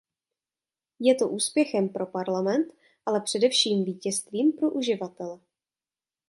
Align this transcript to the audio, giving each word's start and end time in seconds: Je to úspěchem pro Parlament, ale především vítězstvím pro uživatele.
Je 0.99 1.15
to 1.15 1.29
úspěchem 1.29 1.89
pro 1.89 2.05
Parlament, 2.05 2.73
ale 3.05 3.21
především 3.21 3.85
vítězstvím 3.85 4.51
pro 4.51 4.71
uživatele. 4.71 5.39